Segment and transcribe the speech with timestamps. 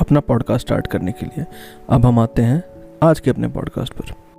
[0.00, 1.46] अपना podcast start करने के लिए।
[1.90, 2.64] अब हम आते हैं
[3.02, 4.29] आज के अपने पॉडकास्ट पर।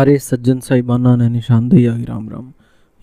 [0.00, 2.52] सारे सज्जन साहिबाना ने निशानदेही आगे राम राम।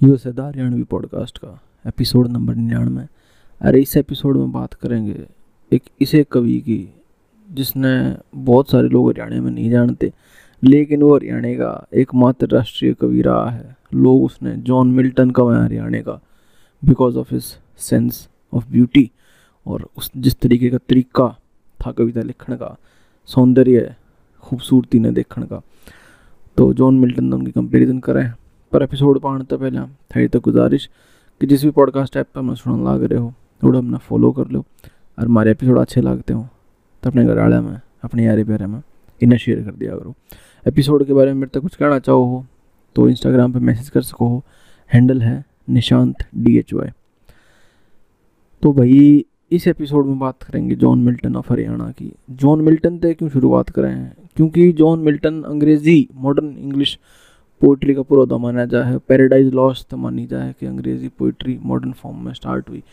[0.04, 3.06] यू से हरियाणवी पॉडकास्ट का एपिसोड नंबर निन्यानवे।
[3.62, 5.28] अरे इस एपिसोड में बात करेंगे
[5.72, 6.94] एक इसे कवि की,
[7.52, 10.14] जिसने बहुत सारे लोग हरियाणा में नहीं जानते,
[10.64, 15.64] लेकिन वो हरियाणा का एकमात्र राष्ट्रीय कवि रहा है। लोग उसने जॉन मिल्टन का है
[15.64, 16.20] हरियाणा का
[16.86, 19.12] because of his sense of beauty
[19.68, 21.40] और उस जिस तरीके का तरीका
[21.80, 22.78] था कविता लिखने का,
[23.26, 23.96] सौंदर्य,
[24.42, 25.62] खूबसूरती ने देखने का।
[26.58, 28.32] तो जॉन मिल्टन उनकी कंपेरिजन करें
[28.72, 30.90] पर एपिसोड पाने तो पहले थी तो गुजारिश
[31.42, 34.48] कि जिस भी पॉडकास्ट ऐप पर मैं सुन लग रहे हो थोड़ा अपना फॉलो कर
[34.48, 34.60] लो
[35.20, 36.48] और हमारे एपिसोड अच्छे लगते हो
[37.04, 38.82] तो अपने घर वाले में, अपने यारे प्यारे में
[39.22, 40.16] इन्हें शेयर कर दिया करो।
[40.68, 42.46] एपिसोड के बारे में मेरे तक कुछ कहना चाहो हो
[42.96, 44.44] तो इंस्टाग्राम पर मैसेज कर सको हो।
[44.94, 46.90] हैंडल है निशांत डी एच वाई
[48.62, 53.14] तो भाई इस एपिसोड में बात करेंगे जॉन मिल्टन ऑफ़ हरियाणा की। जॉन मिल्टन से
[53.14, 57.00] क्यों शुरुआत करें क्योंकि जॉन मिल्टन अंग्रेज़ी मॉडर्न इंग्लिश
[57.62, 62.26] पोइट्री का पुरोधा माना जाए है। पैराडाइज लॉस्ट मानी जाए कि अंग्रेज़ी पोइट्री मॉडर्न फॉर्म
[62.26, 62.84] में स्टार्ट हुई।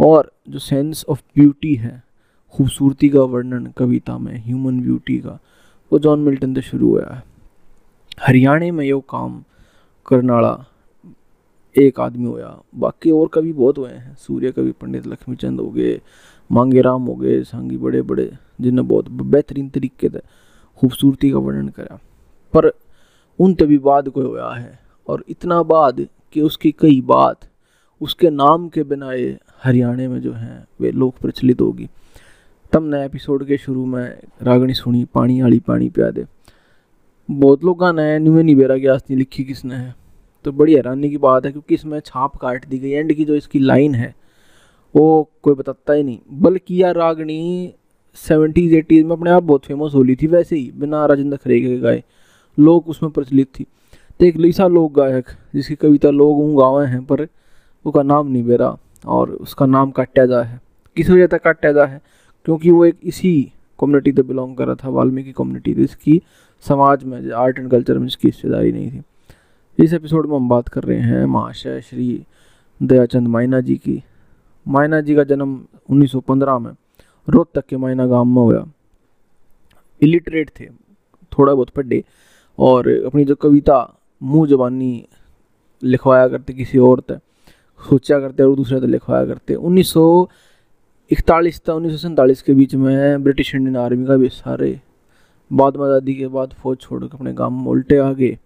[0.00, 2.02] और जो सेंस ऑफ़ ब्यूटी है,
[2.54, 5.38] खूबसूरती का वर्णन कविता में ह्यूमन ब्यूटी का,
[5.92, 7.22] वो जॉन मिल्टन से शुरू हुआ है।
[8.20, 9.42] हरियाणा में यो काम
[10.06, 10.64] करने वाला
[11.78, 16.00] एक आदमी होया। बाकी और कवि बहुत हुए हैं। सूर्य कवि, पंडित लक्ष्मीचंद हो गए,
[16.52, 20.20] मांगे राम हो गए, सांगी बड़े बड़े, जिन्हें बहुत बेहतरीन तरीके से
[20.76, 21.98] खूबसूरती का वर्णन करा।
[22.52, 22.72] पर
[23.38, 27.40] उन तभी बाद कोई होया है। और इतना बाद कि उसकी कई बात
[28.00, 29.10] उसके नाम के बिना
[29.64, 31.88] हरियाणा में जो हैं, वे लोग प्रचलित होगी।
[32.72, 36.26] तब नए एपिसोड के शुरू में रागणी सुनी, पानी आली पानी प्या दे
[37.30, 40.03] बहुत लोग ने न्यू नहीं बेरा गया लिखी किसने है।
[40.44, 43.34] तो बड़ी हैरानी की बात है क्योंकि इसमें छाप काट दी गई एंड की जो
[43.34, 44.14] इसकी लाइन है,
[44.96, 47.74] वो कोई बताता ही नहीं। बल्कि यह रागनी
[48.14, 51.60] सेवेंटीज़, एटीज़ में अपने आप बहुत फ़ेमस हो ली थी, वैसे ही, बिना राजेंद्र खरे
[51.60, 52.04] के गाए।
[52.58, 53.64] लोग उसमें प्रचलित थी।
[54.20, 55.24] तो एक लिसा लोक गायक,
[55.54, 57.22] जिसकी कविता लोग हूँ गावे हैं, पर
[57.84, 58.76] उसका नाम नहीं बेरा
[59.06, 60.60] और उसका नाम काटा जा है।
[60.96, 62.00] किस वजह तक काटा जा है?
[62.44, 66.22] क्योंकि वो एक इसी कम्युनिटी से बिलोंग कर रहा था, वाल्मीकि कम्युनिटी इसकी
[66.60, 69.02] समाज में आर्ट एंड कल्चर में इसकी हिस्सेदारी नहीं थी।
[69.78, 72.26] इस एपिसोड में हम बात कर रहे हैं महाशय श्री
[72.82, 74.02] दयाचंद मायना जी की।
[74.68, 76.70] मायना जी का जन्म 1915 में,
[77.28, 78.64] रोहतक के मायना गाँव में हुआ।
[80.02, 80.66] इलिटरेट थे,
[81.32, 82.04] थोड़ा बहुत पढ़े,
[82.58, 85.06] और अपनी जो कविता, मुँह जबानी
[85.82, 87.20] लिखवाया करते किसी और तक,
[87.88, 90.28] सोचा करते और दूसरे तक लिखवाया करते। उन्नीस सौ
[91.10, 94.80] इकतालीस तक उन्नीस सौ सैंतालीस के बीच में ब्रिटिश इंडियन आर्मी का भी सारे
[95.52, 98.38] बाद में आज़ादी के बाद फौज छोड़ कर अपने गाँव में उल्टे आ गए।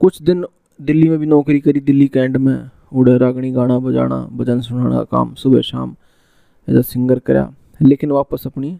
[0.00, 0.44] कुछ दिन
[0.80, 5.34] दिल्ली में भी नौकरी करी, दिल्ली कैंट में। उड़े रागणी गाना बजाना, भजन सुनाना, काम
[5.34, 5.96] सुबह शाम
[6.68, 7.52] एज सिंगर करा।
[7.82, 8.78] लेकिन वापस अपनी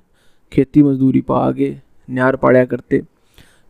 [0.53, 1.81] खेती मजदूरी पा आगे,
[2.11, 3.03] न्यार पाड़ा करते।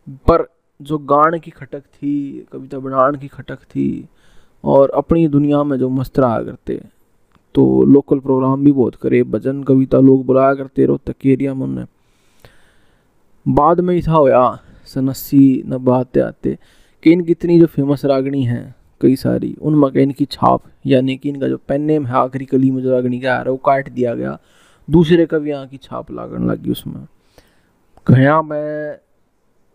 [0.08, 0.48] पर
[0.82, 4.08] जो गान की खटक थी, कविता बनाने की खटक थी,
[4.64, 6.80] और अपनी दुनिया में जो मस्त रहा करते
[7.54, 11.62] तो लोकल प्रोग्राम भी बहुत करे। भजन, कविता लोग बुलाया करते, रोहतक के एरिया में
[11.62, 11.86] उन्हें
[13.48, 16.58] बाद में ही था होया सन अस्सी नब्बे आते आते।
[17.04, 21.28] कि इनकी इतनी जो फ़ेमस रागनी हैं, कई सारी उनमें का इनकी छाप, यानी कि
[21.28, 23.56] इनका जो पेन नेम है, आखिरी कली में जो रागनी का आ रहा है वो
[23.56, 24.38] काट दिया गया,
[24.88, 27.06] दूसरे कवि यहाँ की छाप लागने लगी उसमें।
[28.06, 28.96] घया मैं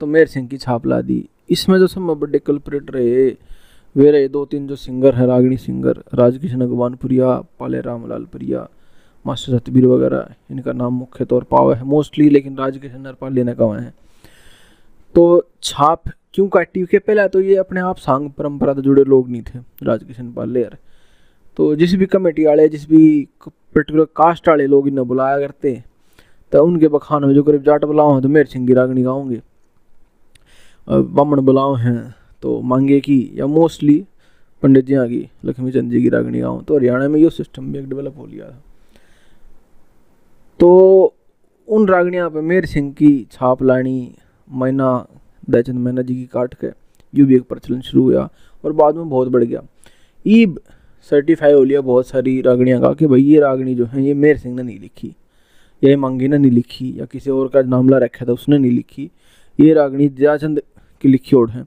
[0.01, 3.27] तो मेर सिंह की छाप ला दी। इसमें जो सब बड़े कल्परेट रहे,
[3.95, 8.67] वे रहे दो तीन जो सिंगर है, रागनी सिंगर राजकिशन अगवानपुरिया पाले रामलाल पुरिया,
[9.25, 13.73] मास्टर सतबीर वगैरह, इनका नाम मुख्य तौर पावा है मोस्टली लेकिन राजकृष्ण नरपाल लेने का
[13.75, 13.93] है।
[15.15, 16.03] तो छाप
[16.33, 16.85] क्यों काटी?
[16.85, 20.77] के पहले तो ये अपने आप सांग परंपरा से जुड़े लोग नहीं थे, राजकिशन पालेर
[21.57, 25.81] तो जिस भी कमेटी वाले, जिस भी पर्टिकुलर कास्ट वाले लोग इन्हें बुलाया करते
[26.51, 29.41] तो उनके बखान में जो करीब जाट बुलाओ हैं तो मेरे सिंह रागनी गाओगे
[30.87, 34.05] बामण बुलाओ हैं तो मांगे की, या मोस्टली
[34.63, 37.79] पंडित जी की लक्ष्मी चंद जी की रागनी गाऊँ तो हरियाणा में ये सिस्टम भी
[37.79, 38.61] एक डेवलप हो लिया था
[40.59, 40.69] तो
[41.67, 44.15] उन रागणियाँ पे मेर सिंह की छाप लानी,
[44.49, 45.07] मैना
[45.49, 46.67] दयाचंद मैना जी की काट के
[47.13, 48.29] यू भी एक प्रचलन शुरू हुआ
[48.63, 49.61] और बाद में बहुत बढ़ गया।
[50.25, 50.59] ईब
[51.11, 54.37] सर्टिफाई हो लिया बहुत सारी रागणियाँ का कि। भाई, ये रागणी जो है, ये मेर
[54.37, 55.07] सिंह ने नहीं लिखी,
[55.81, 58.71] या ये मांगी ने नहीं लिखी, या किसी और का नामला रखा था उसने नहीं
[58.71, 59.09] लिखी।
[59.59, 60.61] ये रागणी दयाचंद
[61.01, 61.63] की लिखी ओढ़ है।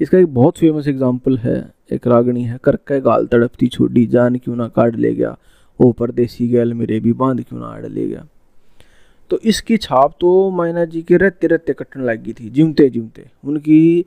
[0.00, 1.56] इसका एक बहुत फ़ेमस एग्ज़ाम्पल है।
[1.92, 5.36] एक रागणी है करके गाल तड़पती छोटी, जान क्यों ना काट ले गया,
[5.80, 8.26] ओ परदेसी गैल मेरे भी बाँध क्यों ना आड़ ले गया।
[9.30, 14.04] तो इसकी छाप तो मायना जी के रहते रहते कटने लगी थी जिमते जिमते उनकी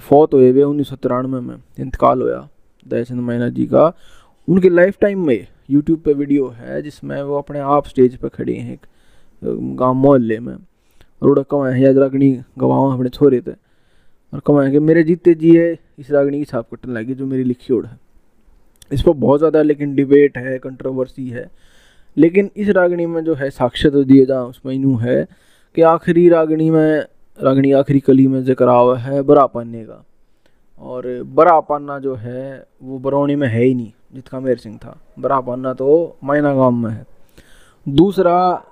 [0.00, 2.48] फौत हुए हुए उन्नीस सौ तिरानवे में, इंतकाल होया,
[2.86, 3.92] दयाचंद मैना जी का।
[4.48, 8.54] उनके लाइफ टाइम में यूट्यूब पे वीडियो है, जिसमें वो अपने आप स्टेज पे खड़े
[8.54, 8.86] हैं एक
[9.76, 13.52] गाँव मोहल्ले में। और उड़ा कमाए या रागनी गवाओ अपने छोरे थे
[14.32, 17.44] और कमाए कि मेरे जीते जी है, इस रागनी की छाप कटने लगी जो मेरी
[17.44, 17.98] लिखी उड़ है।
[18.90, 21.50] इस पर बहुत ज़्यादा लेकिन डिबेट है कंट्रोवर्सी है।
[22.16, 25.26] लेकिन इस रागनी में जो है साक्ष्य तो दिए जा उसमें यूँ है
[25.74, 27.04] कि आखिरी रागनी में,
[27.38, 30.04] रागनी आखिरी कली में ज़िक्र हुआ है बरा पाने का।
[30.80, 34.98] और बरा पाना जो है, वो बरौनी में है ही नहीं जिसका मेर सिंह था।
[35.18, 37.06] बरा पाना तो मैना गाँव में है।
[37.88, 38.64] दूसरा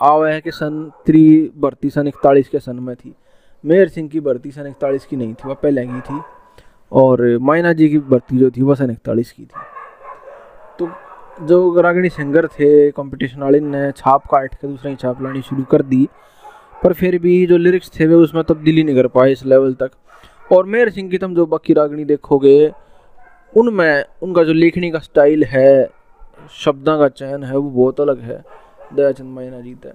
[0.00, 3.14] आवा है कि सन त्री भर्ती सन इकतालीस के सन में थी।
[3.64, 6.20] मेर सिंह की भर्ती सन इकतालीस की नहीं थी, वह पहले की थी।
[6.92, 9.60] और मायना जी की भर्ती जो थी, वह सन इकतालीस की थी।
[10.78, 10.86] तो
[11.40, 15.82] जो रागिणी सिंगर थे कंपटीशन वाले ने छाप काट के दूसरी छाप लानी शुरू कर
[15.82, 16.08] दी।
[16.82, 19.90] पर फिर भी जो लिरिक्स थे, वे उसमें तब्दीली नहीं कर पाए इस लेवल तक।
[20.52, 22.70] और मेहर सिंह की तुम जो बाकी रागिणी देखोगे,
[23.52, 25.88] उनमें उनका जो लिखने का स्टाइल है,
[26.54, 28.42] शब्दों का चयन है, वो बहुत अलग है।
[28.94, 29.92] दयाचंद मैना जीत। है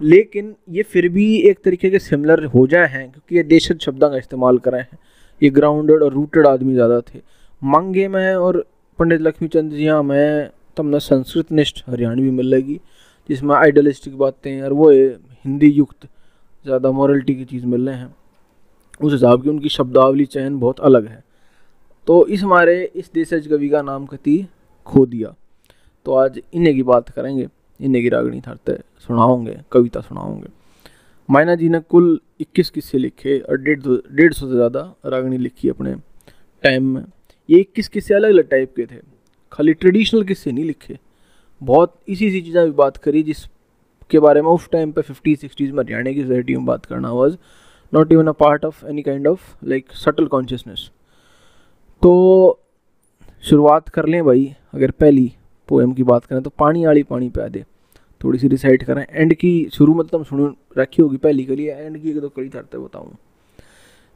[0.00, 4.10] लेकिन ये फिर भी एक तरीके के सिमिलर हो जाए हैं, क्योंकि ये देशज शब्दों
[4.10, 4.98] का इस्तेमाल कर हैं।
[5.42, 7.20] ये ग्राउंडेड और रूटेड आदमी ज़्यादा थे।
[7.62, 8.64] मांगे में और
[8.98, 12.80] पंडित लक्ष्मी चंद जी हाँ में तुमने संस्कृत निष्ठ हरियाणवी मिलेगी
[13.28, 16.06] जिसमें आइडलिस्टिक बातें और वो हिंदी युक्त,
[16.64, 18.14] ज़्यादा मॉरलिटी की चीज़ मिल रहे हैं।
[19.00, 21.22] उस हिसाब की उनकी शब्दावली चयन बहुत अलग है।
[22.06, 24.44] तो इस हमारे इस देशज कवि का नाम कति
[24.86, 25.34] खो दिया
[26.06, 27.48] तो आज इन्हें की बात करेंगे,
[27.80, 30.48] इन्हें की रागणी थरते सुनाओगे कविता सुनाओगे
[31.28, 35.68] मायना जी ने कुल 21 किस्से लिखे और डेढ़ डेढ़ सौ से ज़्यादा रागणी लिखी
[35.68, 35.94] अपने
[36.64, 37.04] टाइम में।
[37.48, 39.00] ये इक्कीस किस्से अलग अलग टाइप के थे।
[39.52, 40.98] खाली ट्रेडिशनल किस्से नहीं लिखे।
[41.60, 43.44] बहुत इसी इसी चीज़ें भी बात करी जिस
[44.10, 47.12] के बारे में उस टाइम पे फिफ्टी सिक्सटीज़ में हरियाणा की सोसाइटी में बात करना
[47.12, 47.36] was
[47.92, 50.90] not even a part of any kind of like subtle consciousness
[52.02, 52.60] तो
[53.44, 55.32] शुरुआत कर लें भाई, अगर पहली
[55.68, 57.64] पोएम की बात करें तो पानी आड़ी पानी पे दे।
[58.20, 62.02] थोड़ी सी रिसाइट करें। एंड की शुरू में तो सुन रखी होगी, पहली कली एंड
[62.02, 63.10] की तो कड़ी तरते बताऊँ।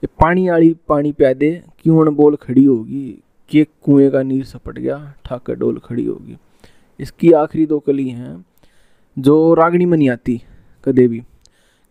[0.03, 3.19] ये पानी आड़ी पानी प्या दे, क्यों बोल खड़ी होगी?
[3.51, 6.37] कि कुएँ का नीर सपट गया, ठाकर डोल खड़ी होगी।
[7.01, 8.45] इसकी आखिरी दो कली हैं,
[9.17, 10.41] जो रागणी में नहीं आती
[10.85, 11.21] कदे भी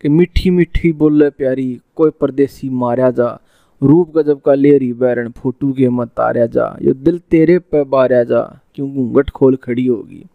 [0.04, 3.40] कि मीठी मीठी बोले प्यारी, कोई परदेसी मारा जा,
[3.82, 8.24] रूप गजब का लेरी, बैरन फोटू के मत तारा जा, यो दिल तेरे पे बारा
[8.24, 8.42] जा,
[8.76, 10.26] क्यों घूंघट खोल खड़ी होगी।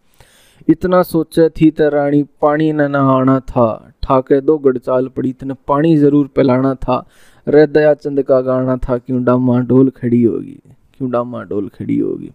[0.67, 5.53] इतना सोचे थी तो रानी, पानी न नहाना था, ठाके दो गड़ चाल पड़ी, तने
[5.67, 7.05] पानी ज़रूर पिलाना था
[7.47, 10.59] रे दया चंद का गाना था, क्यों डामा डोल खड़ी होगी।
[10.97, 12.31] क्यों डामा डोल खड़ी होगी?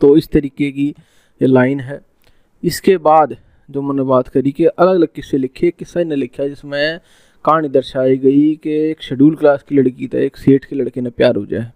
[0.00, 0.88] तो इस तरीके की
[1.40, 2.00] ये लाइन है।
[2.62, 3.36] इसके बाद
[3.70, 7.00] जो मैंने बात करी कि अलग अलग किस्से लिखे किस्सा ने लिखा जिसमें
[7.44, 11.10] कहानी दर्शाई गई कि एक शेड्यूल क्लास की लड़की था, एक सेठ के लड़के ने
[11.10, 11.70] प्यार हो जाए।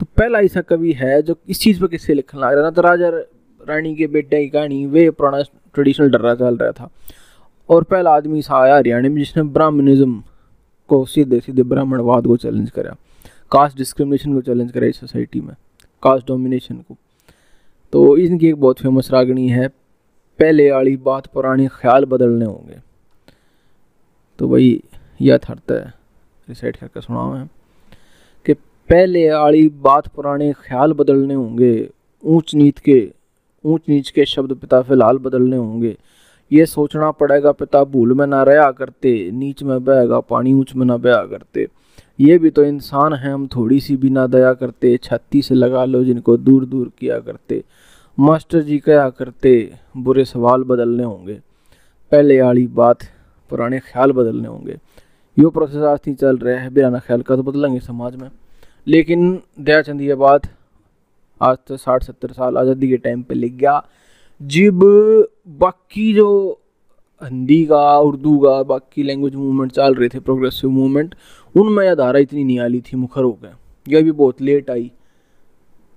[0.00, 2.82] तो पहला ऐसा कवि है जो इस चीज़ पर किस्से लिखने लग रहा था तो
[2.82, 3.08] राजा
[3.68, 5.42] रानी के बेटे की कहानी, वे पुराना
[5.74, 6.90] ट्रेडिशनल डर्रा चल रहा था।
[7.68, 10.22] और पहला आदमी सा आया हरियाणा में जिसने ब्राह्मणिज्म
[10.88, 12.94] को सीधे सीधे ब्राह्मणवाद को चैलेंज करा।
[13.54, 15.54] कास्ट डिस्क्रिमिनेशन को चैलेंज करा इस सोसाइटी में,
[16.02, 16.96] कास्ट डोमिनेशन को।
[17.92, 19.68] तो इनकी एक बहुत फ़ेमस रागनी है,
[20.38, 22.78] पहले वाली बात पुरानी ख्याल बदलने होंगे।
[24.38, 24.82] तो भाई,
[25.20, 25.92] यह थरता है
[26.48, 27.48] रिसाइट करके सुनाओ है
[28.46, 28.54] कि
[28.88, 31.88] पहले आड़ी बात पुराने ख्याल बदलने होंगे,
[32.24, 33.12] ऊंच नीच के,
[33.64, 35.96] ऊंच नीच के शब्द पिता फ़िलहाल बदलने होंगे।
[36.52, 40.86] ये सोचना पड़ेगा, पिता भूल में ना रहा करते, नीच में बहेगा पानी ऊंच में
[40.86, 41.68] ना बया करते।
[42.18, 45.84] ये भी तो इंसान हैं, हम थोड़ी सी भी ना दया करते छत्ती से लगा
[45.84, 47.62] लो जिनको दूर दूर किया करते।
[48.18, 51.34] मास्टर जी कहा करते, बुरे सवाल बदलने होंगे।
[52.12, 52.98] पहले आड़ी बात,
[53.50, 54.76] पुराने ख्याल बदलने होंगे।
[55.36, 58.30] यो प्रोसेस आज नहीं चल रहा है, बिराना ख्याल का तो बदलेंगे समाज में।
[58.86, 60.42] लेकिन दयाचंद, ये बात
[61.40, 63.82] आज तो साठ सत्तर साल आज़ादी के टाइम पे लिख गया।
[64.40, 64.80] जब
[65.58, 66.60] बाकी जो
[67.20, 71.14] हिंदी का, उर्दू का, बाकी लैंग्वेज मूवमेंट चल रहे थे प्रोग्रेसिव मूवमेंट
[71.54, 73.52] उनमें यह धारा इतनी नहीं आली थी, मुखर हो गए।
[73.86, 74.90] यह भी बहुत लेट आई,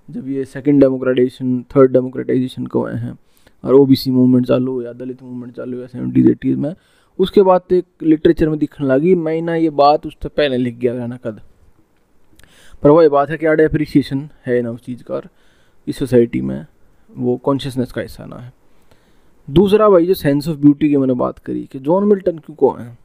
[0.08, 3.18] जब ये सेकंड डेमोक्रेटाइजेशन थर्ड डेमोक्रेटाइजेशन को आए हैं,
[3.64, 6.74] और ओ बी सी मूवमेंट चालू या दलित मूवमेंट चालू या सेवेंटीज एटीज़ में।
[7.18, 10.76] उसके बाद तो एक लिटरेचर में दिखने लगी, मैं ना ये बात उससे पहले लिख
[10.78, 11.40] गया ना कद।
[12.82, 15.20] पर वही बात है कि आड़े अप्रिसिएशन है ना उस चीज़ का
[15.86, 16.66] इस सोसाइटी में
[17.10, 18.52] वो कॉन्शियसनेस का हिस्सा ना है।
[19.48, 22.80] दूसरा भाई जो सेंस ऑफ़ ब्यूटी की मैंने बात करी कि जॉन मिल्टन क्यों कौन
[22.80, 22.96] है?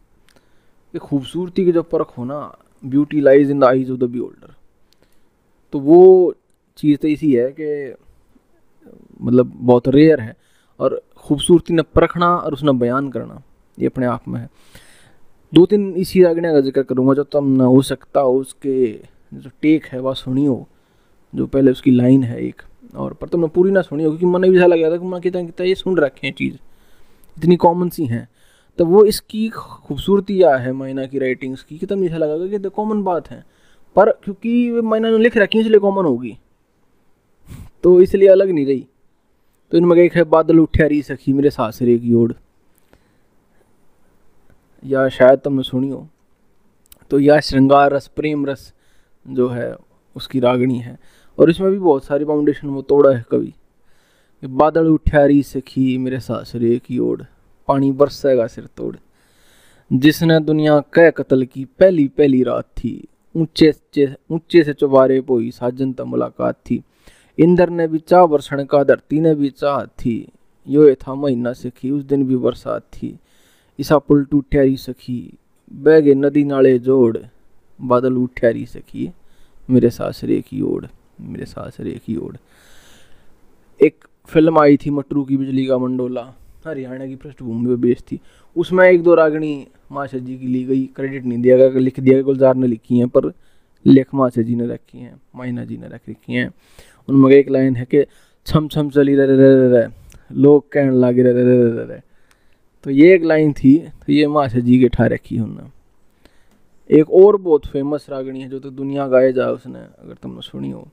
[0.93, 2.39] कि खूबसूरती की जब परख हो ना
[2.83, 4.53] beauty lies in the eyes of the beholder
[5.73, 6.33] तो वो
[6.77, 7.95] चीज़ तो इसी है कि
[9.21, 10.35] मतलब बहुत रेयर है
[10.79, 13.41] और खूबसूरती ने परखना और उसने बयान करना,
[13.77, 14.49] ये अपने आप में है।
[15.53, 18.91] दो तीन इसी रागने का ज़िक्र करूँगा, जो तुम ना हो सकता हो उसके
[19.33, 20.67] जो टेक है, वह सुनी हो
[21.33, 22.61] जो पहले उसकी लाइन है एक।
[22.95, 25.05] और पर तुमने पूरी ना सुनी हो क्योंकि मन भी ऐसा लग गया था कि
[25.05, 26.55] मैं कितना कितना ये सुन रखे हैं चीज़।
[27.37, 28.29] इतनी कॉमन सी हैं।
[28.77, 32.69] तो वो इसकी खूबसूरती या है मैना की राइटिंग्स की कितना ऐसा लगा कि तो
[32.69, 33.45] कॉमन बात है।
[33.95, 36.37] पर क्योंकि मैना ने लिख रखी इसलिए कॉमन होगी।
[37.83, 38.87] तो इसलिए अलग नहीं रही।
[39.71, 42.35] तो इनमें एक है बादल उठा रही सखी मेरे सासरे की ओर
[44.85, 46.07] या शायद तुमने सुनी हो।
[47.09, 48.73] तो यह श्रृंगार रस, प्रेम रस
[49.27, 49.75] जो है,
[50.15, 50.99] उसकी रागणी है।
[51.39, 53.53] और इसमें भी बहुत सारी फाउंडेशन वो तोड़ा है कभी।
[54.43, 57.25] बादल उठा रही सखी, मेरे सासरे की ओर
[57.67, 58.95] पानी बरसेगा सिर तोड़।
[59.91, 63.73] जिसने दुनिया कै कत्ल की, पहली पहली रात थी। ऊँचे
[64.31, 66.83] ऊँचे से चुबारे पोई साजन तक मुलाकात थी।
[67.39, 70.27] इंद्र ने भी चाह बरसण का, धरती ने भी चाह थी।
[70.67, 73.19] यो था महीना सखी, उस दिन भी बरसात थी।
[73.79, 75.37] ईसा पुल टूट्यारी सखी,
[75.73, 77.17] बह गए नदी नाले जोड़।
[77.81, 79.09] बादल उठ्यारी सखी,
[79.69, 82.37] मेरे सासरे की ओर मेरे सासरे की ओर
[83.79, 86.21] एक फ़िल्म आई थी मटरू की बिजली का मंडोला,
[86.65, 88.19] हरियाणा की पृष्ठभूमि पर बेस थी।
[88.55, 92.13] उसमें एक दो रागणी माशा जी की ली गई क्रेडिट नहीं दिया गया, लिख दिया
[92.13, 93.31] गया, गुलजार ने लिखी हैं, पर
[93.85, 96.49] लेख माशा जी ने रखी हैं माइना जी ने रख रखी हैं।
[97.09, 98.05] उनमें एक लाइन है कि
[98.47, 99.87] छम छम चली रहे रहे रहे
[100.33, 101.99] लोग कहने लागे रहे रहे रहे रहे
[102.85, 105.71] तो ये एक लाइन थी तो ये माशा जी के ठा रखी उन्होंने
[106.89, 110.71] एक और बहुत फ़ेमस रागणी है जो तो दुनिया गाए जा उसने, अगर तुमने सुनी
[110.71, 110.87] हो।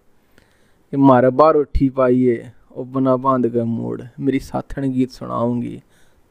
[0.93, 5.83] कि मारे बार उठी पाइए, और बना बाँध गए मोड़। मेरी साथन गीत सुनाऊँगी,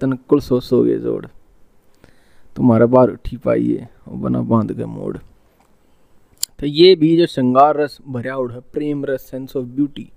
[0.01, 1.25] तन कुल सो सो गए जोड़
[2.55, 5.17] तुम्हारा बार उठी पाइए, और बना बाँध गए मोड़।
[6.59, 10.11] तो ये भी जो श्रृंगार रस भरिया उड़ है, प्रेम रस सेंस ऑफ़ ब्यूटी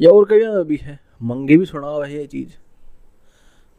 [0.00, 2.48] या और कभी भी है। मंगे भी सुना हुआ है ये चीज़।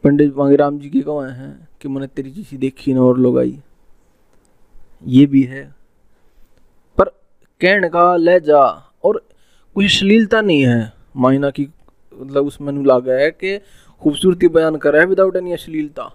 [0.04, 3.60] पंडित मांगीराम जी के कौन हैं कि मैंने तेरी चीज़ देखी ना और लोग आई
[5.06, 5.76] ये भी है।
[6.98, 7.06] पर
[7.62, 8.85] कहने का लहजा
[9.76, 11.68] कुछ अश्लीलता नहीं है। मायना की
[12.14, 13.58] मतलब उसमें लागा है कि
[14.02, 16.12] खूबसूरती बयान कर रहा है विदाउट एनी अश्लीलता।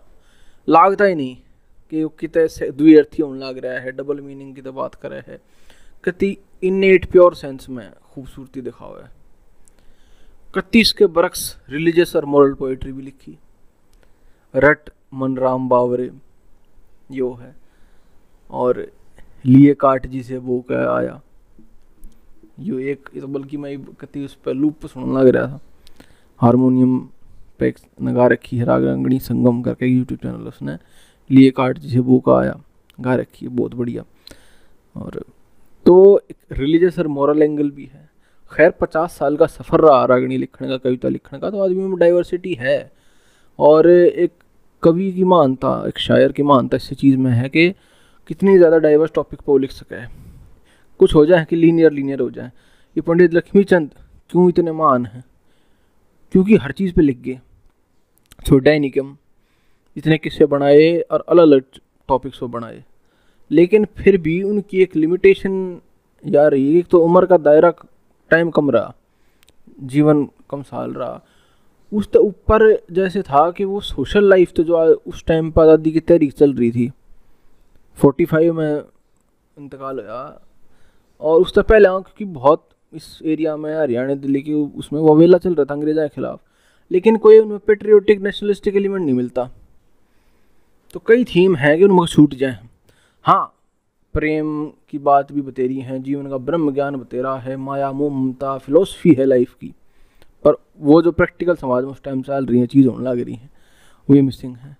[0.68, 1.36] लागता ही नहीं
[1.92, 5.38] कि कितने द्विअर्थी होने लग रहा है डबल मीनिंग की तो बात कर रहा है।
[6.04, 9.08] कति इनेट प्योर सेंस में खूबसूरती दिखाओ है
[10.54, 13.38] कति इसके बरक्स रिलीजियस और मॉरल पोइट्री भी लिखी।
[14.54, 16.10] रट मन राम बावरे,
[17.12, 17.54] यो है।
[18.50, 18.86] और
[19.46, 21.20] लिए काट जी से वो कह आया।
[22.60, 25.60] यो एक बल्कि मैं कति उस पर लूप सुनने लग रहा था।
[26.40, 26.98] हारमोनियम
[27.60, 27.76] पे एक
[28.06, 30.76] गा रखी है राग रंगणी संगम करके यूट्यूब चैनल उसने।
[31.30, 32.60] लिए कार्ड जिसे वो का आया।
[32.98, 34.04] गा रखी है, बहुत बढ़िया।
[34.96, 35.22] और
[35.86, 38.08] तो एक रिलीजियस और मॉरल एंगल भी है।
[38.52, 41.98] खैर, पचास साल का सफ़र रहा रागणी लिखने का, कविता लिखने का तो आदमी में
[41.98, 42.92] डाइवर्सिटी है।
[43.58, 44.32] और एक
[44.82, 47.68] कवि की मानता, एक शायर की मानता इस चीज़ में है कि
[48.28, 50.04] कितनी ज़्यादा डाइवर्स टॉपिक पर वो लिख सके।
[51.00, 52.46] कुछ हो जाए कि लीनियर लीनियर हो जाए।
[52.96, 53.90] ये पंडित लक्ष्मीचंद
[54.30, 55.24] क्यों इतने महान हैं?
[56.34, 57.38] क्योंकि हर चीज़ पे लिख गए।
[58.46, 59.16] छोटा ही निकम
[59.96, 61.64] इतने किस्से बनाए और अलग अलग
[62.08, 62.82] टॉपिक्स को बनाए।
[63.50, 65.80] लेकिन फिर भी उनकी एक लिमिटेशन
[66.24, 67.70] जा रही एक तो उम्र का दायरा
[68.30, 68.92] टाइम कम रहा,
[69.82, 71.20] जीवन कम साल रहा।
[71.92, 76.00] उस ऊपर जैसे था कि वो सोशल लाइफ तो जो उस टाइम पर आज़ादी की
[76.00, 76.90] तहरीक चल रही थी।
[77.98, 78.82] फोर्टी फाइव में
[79.56, 80.22] इंतकाल हुआ
[81.20, 85.64] और उससे पहले क्योंकि बहुत इस एरिया में, हरियाणा, दिल्ली की उसमें ववेला चल रहा
[85.64, 86.40] था अंग्रेजा के खिलाफ।
[86.92, 89.50] लेकिन कोई उनमें पेट्रियोटिक नेशनलिस्टिक एलिमेंट नहीं मिलता।
[90.92, 92.58] तो कई थीम हैं कि उनमें छूट जाए।
[93.22, 93.54] हाँ
[94.12, 98.58] प्रेम की बात भी बतेरी हैं, जीवन का ब्रह्म ज्ञान बतेरा है, माया, मोह, ममता
[98.58, 99.74] फिलोसफी है लाइफ की।
[100.44, 103.34] पर वो जो प्रैक्टिकल समाज में उस टाइम चल रही हैं, चीज़ होने लग रही
[103.34, 103.50] हैं,
[104.10, 104.76] वो ये मिसिंग है।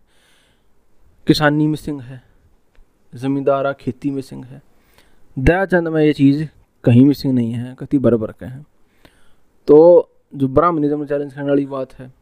[1.27, 2.23] किसानी मिसिंग है,
[3.15, 4.63] ज़मींदारा खेती मिसिंग है।
[5.41, 6.45] दयाचंद में ये चीज़
[6.85, 8.65] कहीं मिसिंग नहीं है, कति बरबर के हैं
[9.69, 12.13] तो जो ब्राह्मणिज्म चैलेंज करने वाली बात है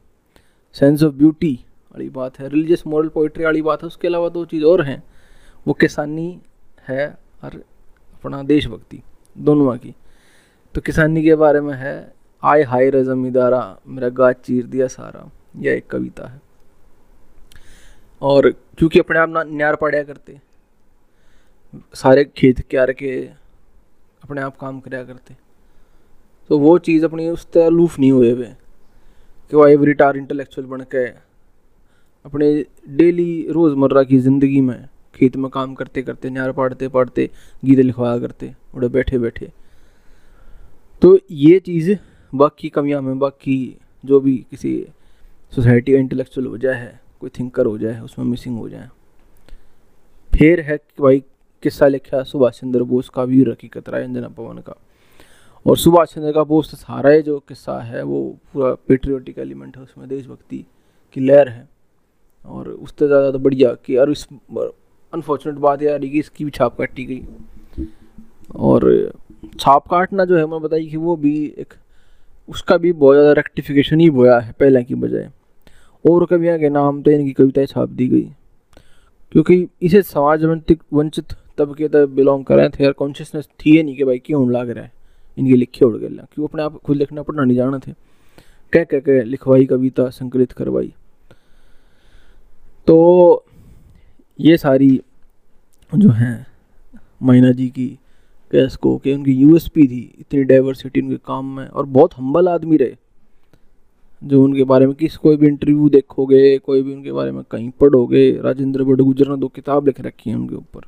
[0.75, 1.53] सेंस ऑफ़ ब्यूटी
[1.93, 5.03] वाली बात है रिलीजियस मॉरल पोइट्री वाली बात है, उसके अलावा दो चीज़ और हैं।
[5.67, 6.41] वो किसानी
[6.89, 7.09] है
[7.45, 7.55] और
[8.15, 9.03] अपना देशभक्ति,
[9.37, 9.95] दोनों की।
[10.75, 15.31] तो किसानी के बारे में है, आय हाय रे जमींदारा, मेरा गाज चीर दिया सारा,
[15.57, 16.41] यह एक कविता है।
[18.23, 20.33] और क्योंकि अपने आप ना न्यार पढ़ा करते
[21.95, 23.17] सारे खेत क्यार के
[24.25, 25.35] अपने आप काम कराया करते।
[26.51, 28.47] तो वो चीज़ अपनी उस तरह लूफ नहीं हुए हुए
[29.51, 31.07] कि वो एवरी टार इंटेलेक्चुअल बन के
[32.25, 32.53] अपने
[32.97, 37.29] डेली रोज़मर्रा की ज़िंदगी में खेत में काम करते करते, न्यार पढ़ते पढ़ते
[37.63, 39.51] गीत लिखवाया करते, उड़े बैठे बैठे।
[41.03, 41.91] तो ये चीज़
[42.33, 44.77] बाकी कमियाँ में, बाकी जो भी किसी
[45.53, 48.89] सोसाइटी का इंटेलेक्चुअल हो जाए, कोई थिंकर हो जाए, उसमें मिसिंग हो जाए।
[50.31, 51.23] फिर है कि भाई
[51.63, 54.75] किस्सा लिखा सुभाष चंद्र बोस का, वीर हकीकत राय, अंजना पवन का।
[55.67, 59.83] और सुभाष चंद्र का बोस सारा ये जो किस्सा है, वो पूरा पेट्रियोटिक एलिमेंट है,
[59.83, 60.65] उसमें देशभक्ति
[61.17, 61.69] की लहर है।
[62.45, 64.27] और उससे ज़्यादा तो बढ़िया कि और इस
[65.13, 67.87] अनफॉर्चुनेट बात यह रही कि इसकी भी छाप काटी गई।
[68.57, 69.13] और
[69.61, 71.75] छाप काटना जो है, मैं बताई कि वो भी एक,
[72.49, 75.31] उसका भी बहुत ज़्यादा रेक्टिफिकेशन ही बोया है, पहले की बजाय।
[76.05, 78.29] और कवियाँ के नाम तो इनकी कविताएँ छाप दी गई।
[79.33, 80.45] क्योंकि इसे समाज
[80.93, 84.53] वंचित तबके तक बिलोंग कर रहे थे यार कॉन्शियसनेस थी ही नहीं कि भाई क्यों
[84.53, 84.93] लाग रहा है।
[85.39, 87.93] इनके लिखे उड़ गए क्यों अपने आप खुद लिखना पढ़ना नहीं जाना थे।
[88.73, 90.95] कह कह के लिखवाई, कविता, संकलित, करवाई।
[92.87, 93.45] तो
[94.41, 95.01] ये सारी
[95.95, 96.47] जो हैं,
[97.23, 97.99] मायना जी की,
[98.53, 102.77] कैस को, कि उनकी यूएसपी थी, इतनी डाइवर्सिटी उनके काम में, और बहुत हम्बल आदमी
[102.77, 102.97] रहे।
[104.25, 107.71] जो उनके बारे में किस, कोई भी इंटरव्यू देखोगे, कोई भी उनके बारे में कहीं
[107.71, 110.81] पढ़ोगे, राजेंद्र बड़गुजर ने दो किताब लिख रखी है उनके ऊपर।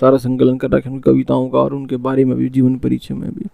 [0.00, 3.30] सारा संकलन कर रखे उनकी कविताओं का और उनके बारे में भी, जीवन परिचय में
[3.30, 3.46] भी।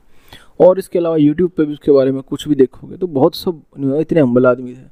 [0.60, 3.62] और इसके अलावा यूट्यूब पे भी उसके बारे में कुछ भी देखोगे तो बहुत सब,
[4.00, 4.90] इतने हम्बल आदमी थे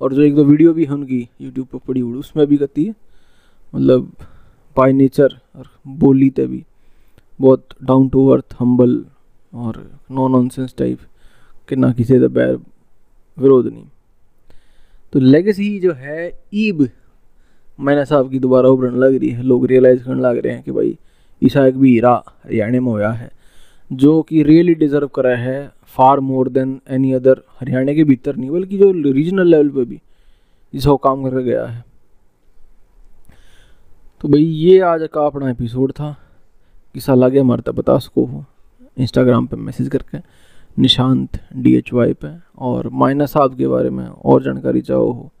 [0.00, 2.84] और जो एक दो वीडियो भी है उनकी यूट्यूब पर पड़ी हुई, उसमें भी गति
[2.86, 2.94] है।
[3.72, 4.12] मतलब
[4.76, 6.64] बाय नेचर और बोली ते भी।
[7.38, 9.04] बहुत डाउन टू अर्थ हम्बल
[9.52, 9.76] और
[10.10, 10.98] नॉन नॉनसेंस टाइप
[11.68, 12.56] कि ना किसी का बैर,
[13.36, 13.84] विरोध नहीं।
[15.12, 16.88] तो लेगेसी जो है, ईब
[17.78, 20.70] मैंने साहब की दोबारा उभरने लग रही है। लोग रियलाइज़ करने लग रहे हैं कि
[20.70, 20.98] भाई,
[21.42, 23.30] ईसा एक भी हीरा हरियाणा में होया है,
[23.92, 28.50] जो कि रियली डिज़र्व करा है far more than any other Haryana के भीतर नहीं,
[28.50, 30.00] बल्कि जो रीजनल लेवल पे भी
[30.74, 31.84] जिसको काम करके गया है।
[34.20, 36.16] तो भाई, ये आज का अपना एपिसोड था।
[36.94, 38.44] किसा लगे हमारे तक बता सको
[38.98, 40.18] इंस्टाग्राम पे मैसेज करके,
[40.78, 45.32] निशांत डी एच वाई पे, और मायना साहब के बारे में और जानकारी चाहो हो।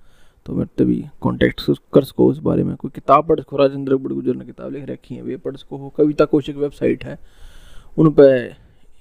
[0.48, 1.60] तो मैं तभी कॉन्टेक्ट
[1.94, 5.14] कर सको उस बारे में। कोई किताब पढ़ सको। राजेंद्र बड़गुजर ने किताब लिख रखी
[5.14, 7.18] है, वे पढ़ सको। कविता कोशिक वेबसाइट है।
[7.98, 8.54] उन पर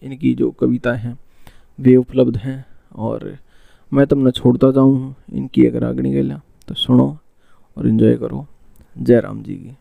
[0.04, 1.18] इनकी जो कविताएँ हैं,
[1.80, 3.38] वे उपलब्ध हैं। और
[3.94, 7.18] मैं तब तुमने छोड़ता जाऊँ इनकी अगर आगनी गया तो सुनो
[7.78, 8.46] और इन्जॉय करो।
[8.98, 9.76] जय राम जी की।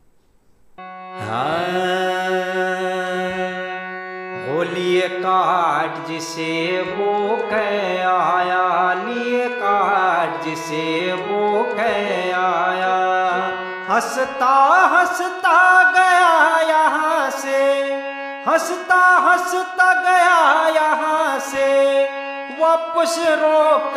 [4.47, 11.26] होलिए काट जिसे वो कह आया लिए काट जिसे वो
[13.97, 14.57] हंसता
[14.93, 17.83] हंसता गया यहाँ से।
[18.49, 22.05] हंसता हंसता गया यहाँ से।
[22.61, 23.93] वापस रोक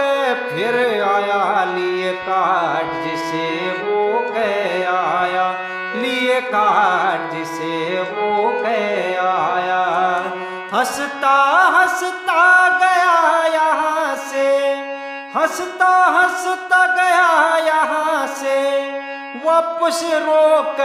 [0.50, 4.20] फिर आया, लिए काट जिसे वो
[4.94, 5.52] आया।
[5.96, 8.48] लिए काट जिसे वो
[9.28, 9.84] आया।
[10.74, 11.36] हंसता
[11.78, 14.70] हंसता गया यहाँ से।
[15.36, 20.78] हंसता हंसता गया यहाँ से। वापस रोक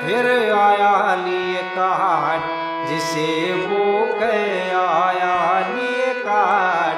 [0.00, 2.40] फिर आया लिए काट
[2.88, 6.96] जिसे वो कह आया लिए काट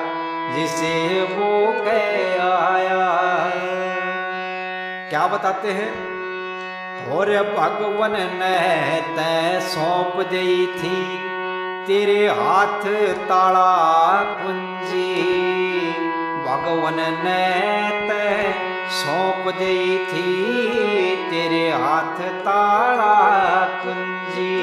[0.55, 3.03] जिसे वो कह आया
[5.11, 5.91] क्या बताते हैं?
[7.11, 8.57] और भगवान ने
[9.17, 11.19] तय सौंप दी थी,
[11.87, 12.85] तेरे हाथ
[13.29, 15.23] ताला कुंजी।
[16.47, 17.43] भगवान ने
[18.09, 18.55] तय
[18.91, 20.92] सौंप दी थी।
[21.33, 24.62] तेरे हाथ ताला कुंजी।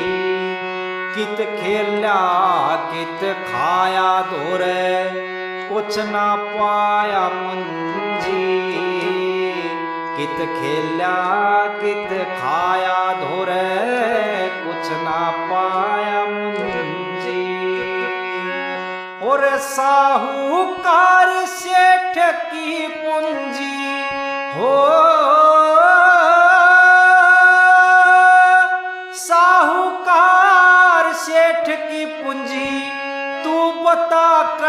[1.15, 2.17] कित खेला,
[2.75, 5.10] कित खाया धोरे,
[5.69, 8.71] कुछ ना पाया मुंजी।
[10.17, 11.17] कित खेला,
[11.65, 13.75] कित खाया धोरे,
[14.47, 17.55] कुछ ना पाया मुंजी।
[19.27, 24.05] और साहूकार सेठ की पूंजी।
[24.55, 25.38] हो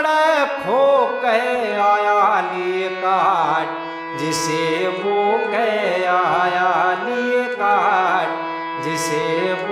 [0.01, 0.83] बता खो
[1.23, 6.71] कह आया लिए काट जिसे वो कह आया
[7.03, 9.70] लिए काट जिसे वो